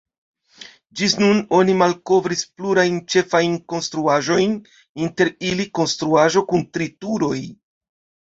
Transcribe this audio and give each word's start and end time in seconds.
Ĝis 0.99 1.11
nun 1.23 1.41
oni 1.57 1.73
malkovris 1.81 2.41
plurajn 2.61 2.97
ĉefajn 3.15 3.59
konstruaĵojn, 3.73 4.57
inter 5.09 5.31
ili 5.49 5.67
konstruaĵo 5.81 6.43
kun 6.53 6.65
tri 6.79 6.89
turoj. 7.05 7.39